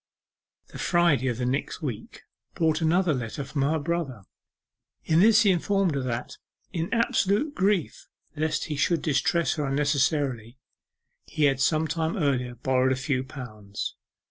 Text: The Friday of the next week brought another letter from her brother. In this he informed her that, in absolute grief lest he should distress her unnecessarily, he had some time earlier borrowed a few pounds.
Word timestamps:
The 0.69 0.79
Friday 0.79 1.27
of 1.27 1.37
the 1.37 1.45
next 1.45 1.83
week 1.83 2.23
brought 2.55 2.81
another 2.81 3.13
letter 3.13 3.43
from 3.43 3.61
her 3.61 3.77
brother. 3.77 4.23
In 5.05 5.19
this 5.19 5.43
he 5.43 5.51
informed 5.51 5.93
her 5.93 6.01
that, 6.01 6.37
in 6.73 6.91
absolute 6.91 7.53
grief 7.53 8.07
lest 8.35 8.65
he 8.65 8.75
should 8.75 9.03
distress 9.03 9.53
her 9.57 9.65
unnecessarily, 9.67 10.57
he 11.27 11.43
had 11.43 11.61
some 11.61 11.87
time 11.87 12.17
earlier 12.17 12.55
borrowed 12.55 12.91
a 12.91 12.95
few 12.95 13.23
pounds. 13.23 13.95